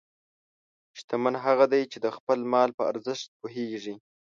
شتمن 0.97 1.35
هغه 1.45 1.65
دی 1.73 1.81
چې 1.91 1.97
د 2.05 2.07
خپل 2.17 2.39
مال 2.53 2.69
په 2.77 2.83
ارزښت 2.91 3.27
پوهېږي. 3.39 3.95